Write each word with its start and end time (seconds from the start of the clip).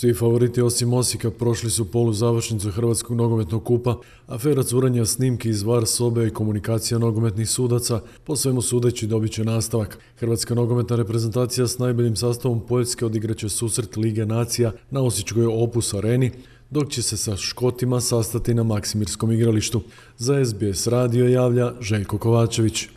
Svi 0.00 0.14
favoriti 0.14 0.62
osim 0.62 0.92
Osijeka 0.92 1.30
prošli 1.30 1.70
su 1.70 1.90
polu 1.90 2.12
završnicu 2.12 2.70
Hrvatskog 2.70 3.16
nogometnog 3.16 3.64
kupa, 3.64 3.96
afera 4.26 4.62
curanja 4.62 5.06
snimki 5.06 5.48
iz 5.48 5.62
var 5.62 5.86
sobe 5.86 6.26
i 6.26 6.30
komunikacija 6.30 6.98
nogometnih 6.98 7.50
sudaca, 7.50 8.00
po 8.24 8.36
svemu 8.36 8.62
sudeći 8.62 9.06
dobit 9.06 9.32
će 9.32 9.44
nastavak. 9.44 9.98
Hrvatska 10.16 10.54
nogometna 10.54 10.96
reprezentacija 10.96 11.66
s 11.66 11.78
najboljim 11.78 12.16
sastavom 12.16 12.60
Poljske 12.66 13.06
odigraće 13.06 13.48
susret 13.48 13.96
Lige 13.96 14.26
nacija 14.26 14.72
na 14.90 15.02
Osječkoj 15.02 15.46
Opus 15.46 15.94
areni, 15.94 16.30
dok 16.70 16.88
će 16.88 17.02
se 17.02 17.16
sa 17.16 17.36
Škotima 17.36 18.00
sastati 18.00 18.54
na 18.54 18.62
Maksimirskom 18.62 19.32
igralištu. 19.32 19.82
Za 20.18 20.44
SBS 20.44 20.86
radio 20.86 21.28
javlja 21.28 21.72
Željko 21.80 22.18
Kovačević. 22.18 22.88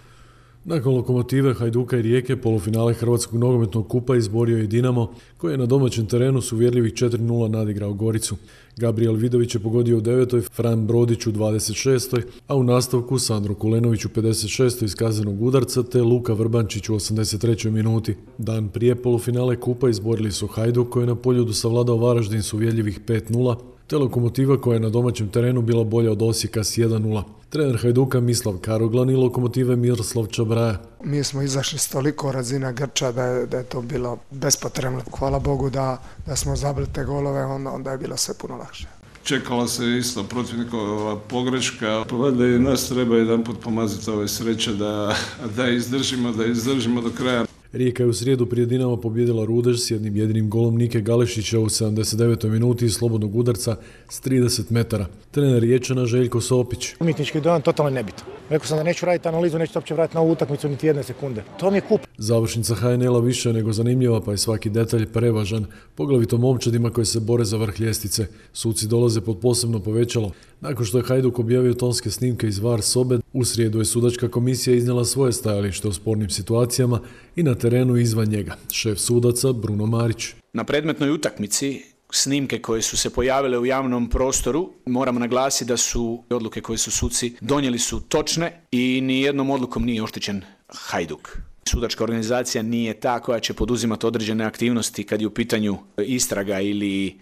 Nakon 0.66 0.95
lokomotive 0.95 1.54
Hajduka 1.54 1.98
i 1.98 2.02
Rijeke 2.02 2.36
polufinale 2.36 2.93
Hrvatskog 2.93 3.39
nogometnog 3.39 3.88
kupa 3.88 4.16
izborio 4.16 4.57
je 4.57 4.68
Dinamo, 4.68 5.13
koji 5.38 5.54
je 5.54 5.58
na 5.58 5.66
domaćem 5.66 6.05
terenu 6.05 6.41
s 6.41 6.52
uvjerljivih 6.52 6.94
4-0 6.94 7.48
nadigrao 7.48 7.94
Goricu. 7.94 8.35
Gabriel 8.77 9.13
Vidović 9.13 9.55
je 9.55 9.59
pogodio 9.59 9.98
u 9.98 10.02
9. 10.02 10.49
Fran 10.52 10.88
Brodić 10.88 11.27
u 11.27 11.31
26. 11.31 12.21
a 12.48 12.55
u 12.55 12.63
nastavku 12.63 13.20
Sandro 13.20 13.55
Kulenović 13.55 14.05
u 14.05 14.09
56. 14.09 14.84
iz 14.84 14.95
kaznenog 14.95 15.41
udarca 15.41 15.84
te 15.84 16.02
Luka 16.02 16.34
Vrbančić 16.34 16.90
u 16.90 16.93
83. 16.93 17.70
minuti. 17.70 18.16
Dan 18.38 18.70
prije 18.70 18.95
polufinale 18.95 19.59
kupa 19.59 19.90
izborili 19.90 20.32
su 20.32 20.48
Hajduk 20.48 20.90
koji 20.90 21.04
je 21.04 21.07
na 21.07 21.16
poljudu 21.16 21.54
savladao 21.54 21.98
Varaždin 21.98 22.43
s 22.43 22.54
uvjerljivih 22.54 22.99
5-0, 23.07 23.55
te 23.88 23.98
lokomotiva 23.98 24.62
koja 24.62 24.73
je 24.73 24.80
na 24.80 24.90
domaćem 24.90 25.30
terenu 25.30 25.62
bila 25.62 25.84
bolja 25.84 26.12
od 26.12 26.22
Osijeka 26.22 26.64
s 26.64 26.78
1-0. 26.78 27.24
Trener 27.50 27.82
Hajduka 27.82 28.20
Mislav 28.20 28.58
Karoglan 28.58 29.10
i 29.10 29.16
lokomotive 29.16 29.76
Miroslav 29.76 30.26
Čabraja. 30.26 30.82
Mi 31.04 31.24
smo 31.24 31.41
izašli 31.41 31.80
s 31.80 31.88
toliko 31.88 32.32
razina 32.32 32.72
Grča 32.72 33.12
da 33.12 33.24
je, 33.24 33.46
da 33.46 33.58
je 33.58 33.64
to 33.64 33.82
bilo 33.82 34.18
bespotrebno. 34.32 35.02
Hvala 35.20 35.40
Bogu 35.40 35.70
da, 35.70 36.02
da 36.26 36.36
smo 36.36 36.55
zabili 36.55 36.88
te 36.94 37.04
golove, 37.04 37.46
onda, 37.46 37.72
onda 37.72 37.91
je 37.91 37.98
bilo 37.98 38.18
sve 38.18 38.34
puno 38.41 38.57
lakše. 38.57 38.88
Čekala 39.24 39.68
se 39.68 39.98
isto 39.98 40.24
protivnikova 40.24 41.20
pogreška. 41.20 42.05
Pa 42.10 42.16
valjda 42.16 42.46
i 42.46 42.60
nas 42.60 42.90
treba 42.90 43.16
jedan 43.16 43.44
put 43.44 43.62
pomaziti 43.63 44.10
ove 44.10 44.27
sreće 44.27 44.74
da, 44.74 45.16
da 45.55 45.70
izdržimo, 45.70 46.32
da 46.32 46.46
izdržimo 46.46 47.02
do 47.02 47.10
kraja. 47.18 47.46
Rijeka 47.74 48.04
je 48.04 48.10
u 48.10 48.13
srijedu 48.13 48.46
prije 48.46 48.66
Dinama 48.66 48.98
pobjedila 48.98 49.46
Rudež 49.46 49.79
s 49.79 49.91
jednim 49.91 50.16
jedinim 50.16 50.49
golom 50.49 50.77
Nike 50.77 51.02
Galešića 51.02 51.60
u 51.60 51.66
79. 51.66 52.49
minuti 52.49 52.85
iz 52.85 52.93
slobodnog 52.93 53.35
udarca 53.35 53.76
s 54.10 54.21
30 54.21 54.71
metara. 54.71 55.05
Trener 55.32 55.62
Riječana 55.62 56.05
Željko 56.05 56.41
Sopić. 56.41 56.94
Umjetnički 56.99 57.41
dojam 57.41 57.62
totalno 57.62 57.90
nebitno. 57.90 58.24
Rekao 58.49 58.68
sam 58.68 58.77
da 58.77 58.84
neću 58.84 59.05
raditi 59.05 59.27
analizu, 59.27 59.60
neću 59.60 59.71
uopće 59.76 59.94
vratiti 59.94 60.16
na 60.16 60.21
ovu 60.21 60.32
utakmicu 60.32 60.70
niti 60.70 60.88
jedne 60.88 61.04
sekunde. 61.04 61.44
To 61.60 61.71
mi 61.71 61.77
je 61.77 61.82
kup. 61.82 62.01
Završnica 62.18 62.76
HNL-a 62.76 63.20
više 63.20 63.54
nego 63.54 63.74
zanimljiva, 63.74 64.22
pa 64.22 64.31
je 64.31 64.38
svaki 64.38 64.69
detalj 64.69 65.06
prevažan, 65.06 65.66
poglavito 65.96 66.38
momčadima 66.38 66.90
koji 66.90 67.06
se 67.06 67.19
bore 67.19 67.46
za 67.46 67.57
vrh 67.57 67.81
ljestvice. 67.81 68.28
Suci 68.53 68.88
dolaze 68.88 69.22
pod 69.22 69.40
posebno 69.40 69.79
povećalo. 69.79 70.31
Nakon 70.62 70.85
što 70.85 70.97
je 70.97 71.03
Hajduk 71.03 71.40
objavio 71.40 71.74
tonske 71.74 72.09
snimke 72.09 72.47
iz 72.47 72.59
VAR 72.59 72.81
sobe, 72.81 73.19
u 73.34 73.46
srijedu 73.46 73.79
je 73.79 73.85
sudačka 73.85 74.28
komisija 74.28 74.75
iznijela 74.75 75.06
svoje 75.06 75.34
stajalište 75.34 75.88
o 75.88 75.94
spornim 75.94 76.29
situacijama 76.29 77.00
i 77.35 77.44
na 77.44 77.56
terenu 77.64 77.97
izvan 77.97 78.28
njega. 78.28 78.58
Šef 78.72 79.00
sudaca 79.00 79.53
Bruno 79.53 79.86
Marić. 79.86 80.34
Na 80.53 80.64
predmetnoj 80.64 81.12
utakmici 81.12 81.84
snimke 82.12 82.59
koje 82.62 82.81
su 82.81 82.97
se 82.97 83.09
pojavile 83.09 83.58
u 83.58 83.66
javnom 83.66 84.09
prostoru, 84.09 84.69
moramo 84.86 85.19
naglasiti 85.19 85.69
da 85.69 85.78
su 85.78 86.24
odluke 86.30 86.62
koje 86.62 86.78
su 86.78 86.91
suci 86.91 87.36
donijeli 87.41 87.80
su 87.80 88.00
točne 88.00 88.52
i 88.72 89.02
ni 89.02 89.22
jednom 89.22 89.50
odlukom 89.50 89.86
nije 89.86 90.03
oštećen 90.03 90.41
Hajduk. 90.69 91.38
Sudačka 91.69 92.03
organizacija 92.03 92.62
nije 92.62 93.00
ta 93.00 93.19
koja 93.19 93.40
će 93.40 93.53
poduzimati 93.53 94.06
određene 94.06 94.46
aktivnosti 94.46 95.03
kad 95.03 95.22
je 95.22 95.28
u 95.28 95.34
pitanju 95.34 95.78
istraga 95.97 96.59
ili 96.59 97.19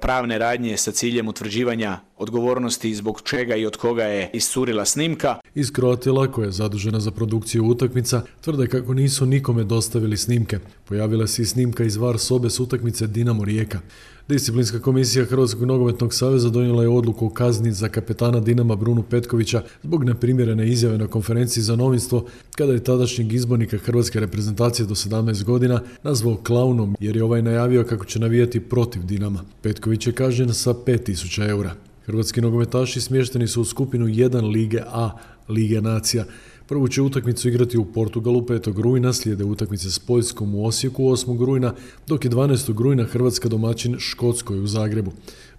pravne 0.00 0.38
radnje 0.38 0.76
sa 0.76 0.92
ciljem 0.92 1.28
utvrđivanja 1.28 1.98
odgovornosti 2.16 2.94
zbog 2.94 3.20
čega 3.24 3.56
i 3.56 3.66
od 3.66 3.76
koga 3.76 4.04
je 4.04 4.30
iscurila 4.32 4.84
snimka. 4.84 5.36
Iz 5.54 5.72
Kroatila, 5.72 6.32
koja 6.32 6.44
je 6.46 6.52
zadužena 6.52 7.00
za 7.00 7.10
produkciju 7.10 7.64
utakmica, 7.64 8.22
tvrde 8.40 8.66
kako 8.66 8.94
nisu 8.94 9.26
nikome 9.26 9.64
dostavili 9.64 10.16
snimke. 10.16 10.58
Pojavila 10.84 11.26
se 11.26 11.42
i 11.42 11.44
snimka 11.44 11.84
iz 11.84 11.96
VAR 11.96 12.18
sobe 12.18 12.50
s 12.50 12.60
utakmice 12.60 13.06
Dinamo 13.06 13.44
Rijeka. 13.44 13.80
Disciplinska 14.28 14.78
komisija 14.78 15.24
Hrvatskog 15.24 15.64
nogometnog 15.64 16.14
saveza 16.14 16.50
donijela 16.50 16.82
je 16.82 16.88
odluku 16.88 17.26
o 17.26 17.30
kazni 17.30 17.72
za 17.72 17.88
kapetana 17.88 18.40
Dinama 18.40 18.76
Brunu 18.76 19.02
Petkovića 19.02 19.62
zbog 19.82 20.04
neprimjerene 20.04 20.68
izjave 20.68 20.98
na 20.98 21.06
konferenciji 21.06 21.62
za 21.62 21.76
novinstvo 21.76 22.26
kada 22.56 22.72
je 22.72 22.84
tadašnjeg 22.84 23.32
izbornika 23.32 23.78
Hrvatske 23.78 24.20
reprezentacije 24.20 24.86
do 24.86 24.94
17 24.94 25.44
godina 25.44 25.80
nazvao 26.02 26.36
klaunom 26.36 26.96
jer 27.00 27.16
je 27.16 27.24
ovaj 27.24 27.42
najavio 27.42 27.84
kako 27.84 28.04
će 28.04 28.18
navijati 28.18 28.60
protiv 28.60 29.02
Dinama. 29.02 29.44
Petković 29.74 30.06
je 30.06 30.12
kažnjen 30.12 30.54
sa 30.54 30.74
5000 30.74 31.48
eura. 31.48 31.74
Hrvatski 32.06 32.40
nogometaši 32.40 33.00
smješteni 33.00 33.48
su 33.48 33.60
u 33.60 33.64
skupinu 33.64 34.06
1 34.06 34.50
Lige 34.50 34.80
A, 34.86 35.10
Lige 35.48 35.80
nacija. 35.80 36.24
Prvu 36.66 36.88
će 36.88 37.02
utakmicu 37.02 37.48
igrati 37.48 37.78
u 37.78 37.84
Portugalu 37.84 38.40
5. 38.40 38.82
rujna, 38.82 39.12
slijede 39.12 39.44
utakmice 39.44 39.90
s 39.90 39.98
Poljskom 39.98 40.54
u 40.54 40.66
Osijeku 40.66 41.02
8. 41.02 41.44
rujna, 41.44 41.74
dok 42.06 42.24
je 42.24 42.30
12. 42.30 42.82
rujna 42.82 43.04
Hrvatska 43.04 43.48
domaćin 43.48 43.96
Škotskoj 43.98 44.60
u 44.60 44.66
Zagrebu. 44.66 45.12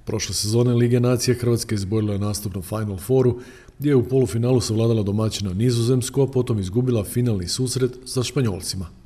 Prošle 0.05 0.35
sezone 0.35 0.73
Lige 0.73 0.99
nacije 0.99 1.35
Hrvatska 1.35 1.75
izborila 1.75 2.17
nastup 2.17 2.55
na 2.55 2.61
Final 2.61 2.97
Fouru, 2.97 3.39
gdje 3.79 3.89
je 3.89 3.95
u 3.95 4.09
polufinalu 4.09 4.61
savladala 4.61 5.03
domaćina 5.03 5.53
Nizozemsku, 5.53 6.21
a 6.21 6.27
potom 6.27 6.59
izgubila 6.59 7.03
finalni 7.03 7.47
susret 7.47 7.91
sa 8.05 8.23
Španjolcima. 8.23 9.04